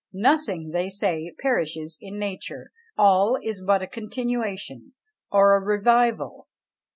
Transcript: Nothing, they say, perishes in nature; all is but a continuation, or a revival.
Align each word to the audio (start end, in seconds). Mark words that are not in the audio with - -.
Nothing, 0.13 0.71
they 0.71 0.89
say, 0.89 1.31
perishes 1.37 1.99
in 2.01 2.17
nature; 2.17 2.71
all 2.97 3.37
is 3.43 3.61
but 3.61 3.83
a 3.83 3.87
continuation, 3.87 4.93
or 5.29 5.55
a 5.55 5.59
revival. 5.63 6.47